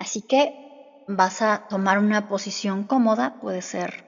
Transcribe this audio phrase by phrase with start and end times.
[0.00, 4.06] Así que vas a tomar una posición cómoda, puede ser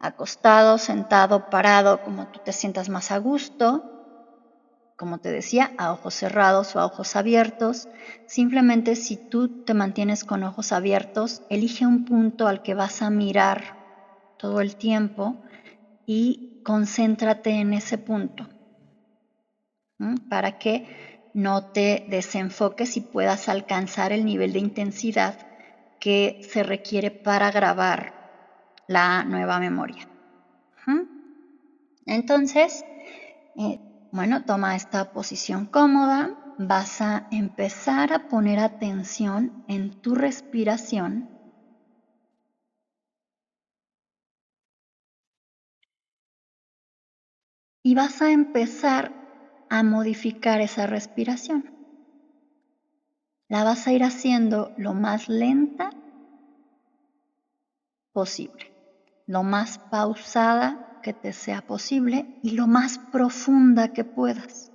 [0.00, 3.82] acostado, sentado, parado, como tú te sientas más a gusto.
[4.96, 7.88] Como te decía, a ojos cerrados o a ojos abiertos.
[8.26, 13.10] Simplemente si tú te mantienes con ojos abiertos, elige un punto al que vas a
[13.10, 13.76] mirar
[14.38, 15.36] todo el tiempo
[16.06, 18.48] y concéntrate en ese punto
[20.28, 20.84] para que
[21.34, 25.36] no te desenfoques y puedas alcanzar el nivel de intensidad
[26.00, 28.14] que se requiere para grabar
[28.86, 30.08] la nueva memoria.
[32.06, 32.84] Entonces,
[33.56, 33.80] eh,
[34.12, 41.28] bueno, toma esta posición cómoda, vas a empezar a poner atención en tu respiración.
[47.82, 49.23] Y vas a empezar
[49.70, 51.70] a modificar esa respiración.
[53.48, 55.90] La vas a ir haciendo lo más lenta
[58.12, 58.72] posible,
[59.26, 64.72] lo más pausada que te sea posible y lo más profunda que puedas.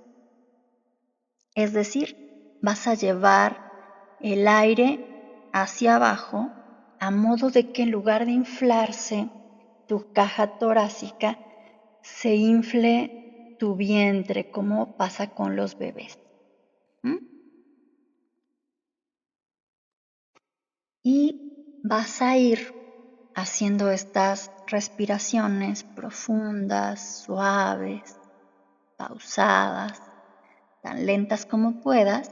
[1.54, 6.50] Es decir, vas a llevar el aire hacia abajo
[7.00, 9.28] a modo de que en lugar de inflarse
[9.88, 11.38] tu caja torácica,
[12.02, 13.19] se infle
[13.60, 16.14] tu vientre como pasa con los bebés.
[21.02, 21.34] Y
[21.82, 22.58] vas a ir
[23.34, 28.18] haciendo estas respiraciones profundas, suaves,
[28.96, 29.98] pausadas,
[30.82, 32.30] tan lentas como puedas,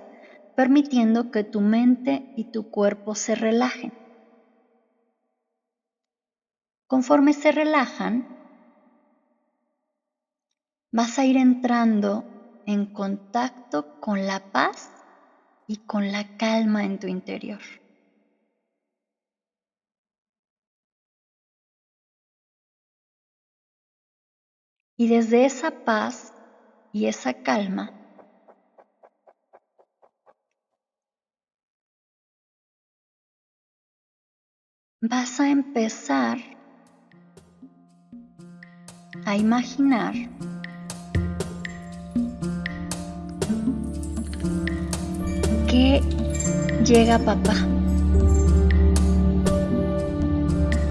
[0.54, 3.92] permitiendo que tu mente y tu cuerpo se relajen.
[6.86, 8.37] Conforme se relajan,
[10.90, 12.24] vas a ir entrando
[12.66, 14.90] en contacto con la paz
[15.66, 17.60] y con la calma en tu interior.
[24.96, 26.32] Y desde esa paz
[26.92, 27.92] y esa calma,
[35.00, 36.38] vas a empezar
[39.24, 40.14] a imaginar
[46.84, 47.54] llega papá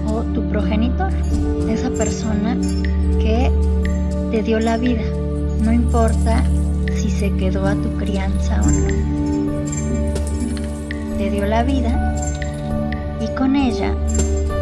[0.06, 1.12] o tu progenitor,
[1.68, 2.56] esa persona
[3.18, 3.50] que
[4.30, 5.02] te dio la vida,
[5.62, 6.42] no importa
[6.94, 8.86] si se quedó a tu crianza o no.
[11.18, 12.16] Te dio la vida
[13.20, 13.92] y con ella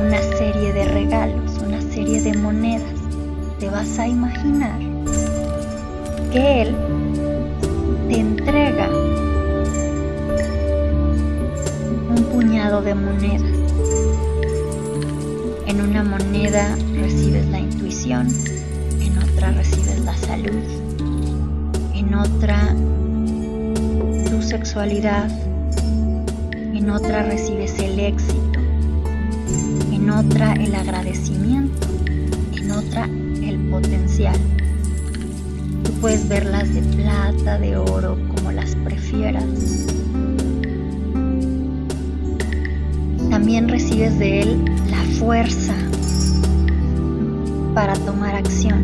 [0.07, 2.97] una serie de regalos, una serie de monedas.
[3.61, 4.79] Te vas a imaginar
[6.33, 6.75] que Él
[8.09, 8.89] te entrega
[12.67, 13.43] de monedas.
[15.67, 18.27] En una moneda recibes la intuición,
[19.23, 20.65] otra recibes la salud,
[21.95, 22.75] en otra
[24.29, 25.31] tu sexualidad,
[26.75, 28.59] en otra recibes el éxito,
[29.93, 31.87] en otra el agradecimiento,
[32.57, 34.37] en otra el potencial.
[35.85, 39.45] Tú puedes verlas de plata, de oro, como las prefieras.
[43.37, 45.75] También recibes de él la fuerza
[47.75, 48.83] para tomar acción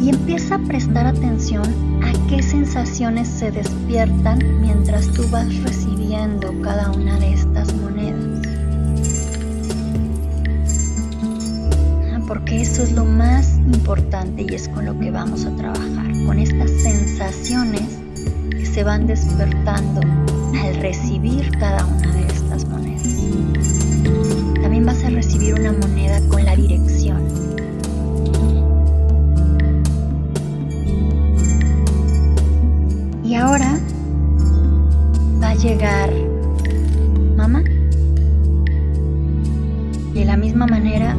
[0.00, 1.64] y empieza a prestar atención
[2.00, 8.46] a qué sensaciones se despiertan mientras tú vas recibiendo cada una de estas monedas.
[12.12, 16.12] Ah, porque eso es lo más importante y es con lo que vamos a trabajar,
[16.24, 17.98] con estas sensaciones
[18.48, 20.02] que se van despertando
[20.62, 22.31] al recibir cada una de monedas.
[24.62, 27.32] También vas a recibir una moneda con la dirección
[33.32, 33.80] Y ahora
[35.42, 36.10] va a llegar
[37.34, 37.62] mamá.
[40.12, 41.16] De la misma manera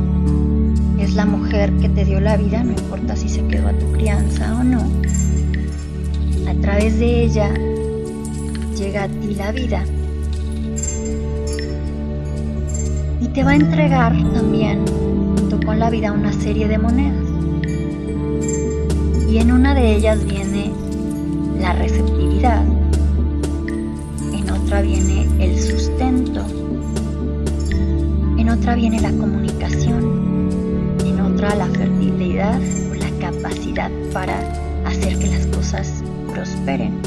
[1.00, 3.92] es la mujer que te dio la vida, no importa si se quedó a tu
[3.94, 4.84] crianza o no.
[6.48, 7.52] A través de ella
[8.78, 9.84] llega a ti la vida.
[13.34, 17.24] Te va a entregar también, junto con la vida, una serie de monedas.
[19.28, 20.72] Y en una de ellas viene
[21.60, 22.64] la receptividad,
[24.34, 26.46] en otra viene el sustento,
[28.38, 30.50] en otra viene la comunicación,
[31.04, 34.38] en otra la fertilidad o la capacidad para
[34.86, 37.02] hacer que las cosas prosperen.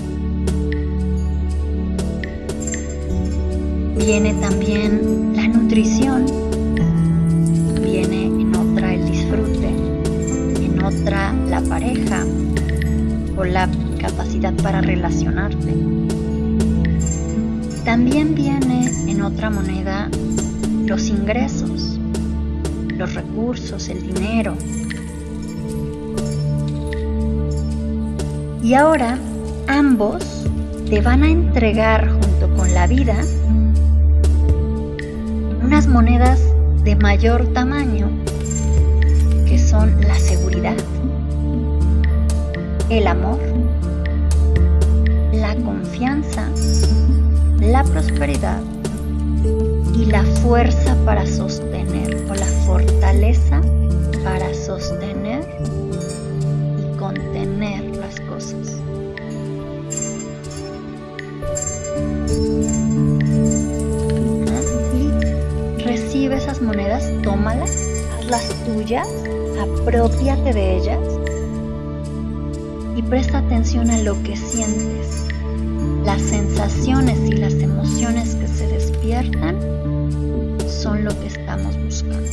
[4.06, 5.25] viene también
[5.76, 6.25] nutrición,
[7.82, 9.69] viene en otra el disfrute,
[10.64, 12.25] en otra la pareja
[13.37, 13.69] o la
[14.00, 15.75] capacidad para relacionarte.
[17.84, 20.08] También viene en otra moneda
[20.87, 22.00] los ingresos,
[22.96, 24.56] los recursos, el dinero.
[28.62, 29.19] Y ahora
[29.69, 30.25] ambos
[30.88, 33.23] te van a entregar junto con la vida
[35.86, 36.40] monedas
[36.84, 38.08] de mayor tamaño
[39.46, 40.76] que son la seguridad,
[42.90, 43.38] el amor,
[45.32, 46.48] la confianza,
[47.60, 48.60] la prosperidad
[49.94, 53.60] y la fuerza para sostener o la fortaleza
[54.24, 55.46] para sostener
[56.78, 58.80] y contener las cosas.
[66.60, 67.76] Monedas, tómalas,
[68.18, 69.08] hazlas tuyas,
[69.60, 71.00] apropiate de ellas
[72.96, 75.26] y presta atención a lo que sientes,
[76.04, 79.58] las sensaciones y las emociones que se despiertan
[80.66, 82.30] son lo que estamos buscando.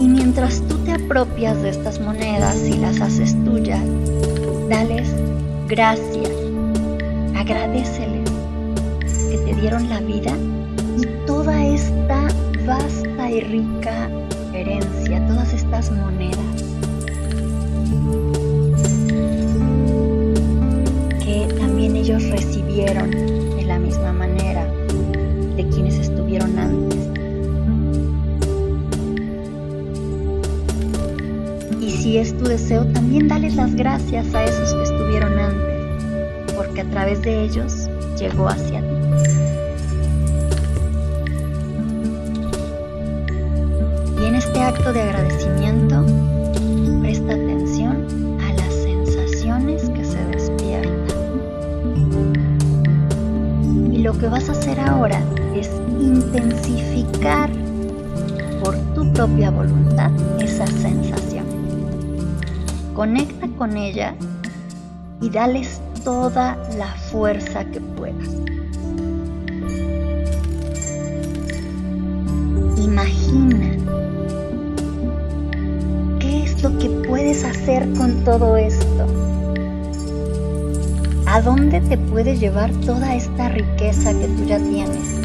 [0.00, 3.82] Y mientras tú te apropias de estas monedas y las haces tuyas,
[4.68, 5.08] dales
[5.68, 6.30] gracias,
[7.40, 8.30] agradeceles
[9.30, 10.32] que te dieron la vida
[10.96, 12.28] y toda esta
[12.66, 14.08] vasta y rica
[14.52, 16.70] herencia, todas estas monedas.
[22.00, 24.66] ellos recibieron de la misma manera
[25.54, 26.98] de quienes estuvieron antes.
[31.78, 35.69] Y si es tu deseo, también dales las gracias a esos que estuvieron antes,
[36.80, 37.88] a través de ellos
[38.18, 38.86] llegó hacia ti.
[44.20, 46.04] Y en este acto de agradecimiento,
[47.00, 48.20] presta atención
[54.12, 55.22] lo que vas a hacer ahora
[55.54, 57.48] es intensificar
[58.60, 60.10] por tu propia voluntad
[60.40, 61.44] esa sensación.
[62.92, 64.16] Conecta con ella
[65.20, 68.28] y dales toda la fuerza que puedas.
[72.78, 73.76] Imagina
[76.18, 79.06] qué es lo que puedes hacer con todo esto.
[81.26, 85.20] ¿A dónde te puede llevar toda esta riqueza que tú ya tienes?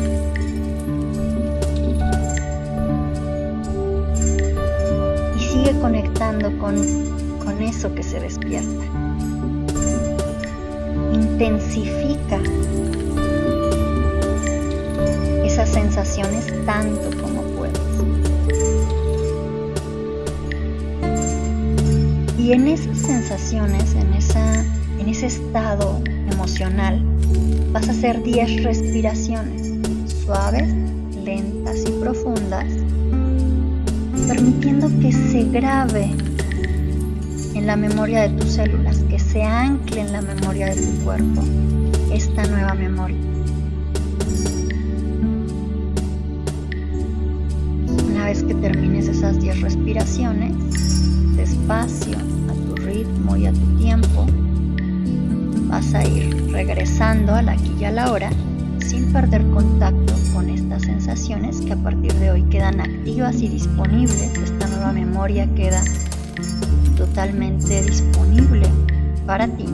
[5.35, 6.75] Y sigue conectando con,
[7.43, 8.85] con eso que se despierta.
[11.37, 12.39] Intensifica
[15.43, 17.77] esas sensaciones tanto como puedas.
[22.39, 24.63] Y en esas sensaciones, en esa
[24.97, 26.01] en ese estado
[26.31, 27.03] emocional,
[27.73, 29.73] vas a hacer 10 respiraciones
[30.23, 30.73] suaves,
[31.25, 32.65] lentas y profundas,
[34.25, 36.11] permitiendo que se grabe
[37.55, 39.04] en la memoria de tus células,
[39.35, 41.43] se ancle en la memoria de tu cuerpo
[42.09, 43.17] esta nueva memoria.
[48.07, 50.53] Una vez que termines esas 10 respiraciones,
[51.35, 54.25] despacio, a tu ritmo y a tu tiempo,
[55.67, 58.29] vas a ir regresando a la aquí y a la hora
[58.79, 64.37] sin perder contacto con estas sensaciones que a partir de hoy quedan activas y disponibles.
[64.37, 65.83] Esta nueva memoria queda
[66.95, 68.65] totalmente disponible
[69.25, 69.65] para ti.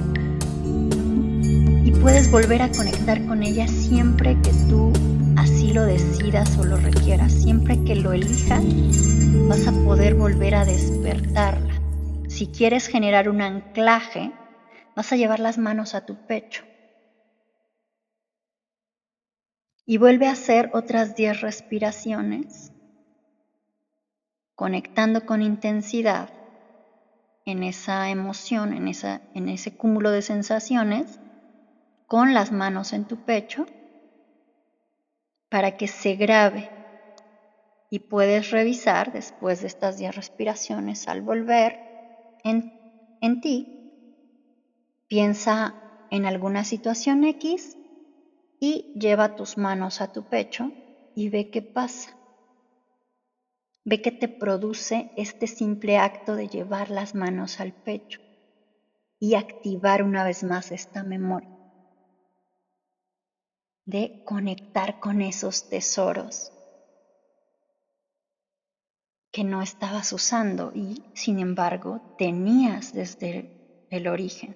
[1.84, 4.92] Y puedes volver a conectar con ella siempre que tú
[5.38, 7.32] así lo decidas o lo requieras.
[7.32, 8.64] Siempre que lo elijas,
[9.48, 11.82] vas a poder volver a despertarla.
[12.30, 14.32] Si quieres generar un anclaje,
[14.96, 16.64] vas a llevar las manos a tu pecho.
[19.86, 22.72] Y vuelve a hacer otras 10 respiraciones,
[24.56, 26.41] conectando con intensidad
[27.52, 31.20] en esa emoción, en, esa, en ese cúmulo de sensaciones,
[32.08, 33.66] con las manos en tu pecho,
[35.50, 36.70] para que se grabe.
[37.90, 41.78] Y puedes revisar después de estas 10 respiraciones al volver
[42.44, 42.74] en,
[43.22, 43.78] en ti
[45.12, 45.76] Piensa
[46.10, 47.78] en alguna situación X
[48.62, 50.72] y lleva tus manos a tu pecho
[51.14, 52.21] y ve qué pasa.
[53.84, 58.20] Ve qué te produce este simple acto de llevar las manos al pecho.
[59.20, 61.50] y activar una vez más esta memoria
[63.86, 66.54] de conectar con esos tesoros
[69.32, 73.52] que no estabas usando y sin embargo tenías desde
[73.90, 74.56] el origen.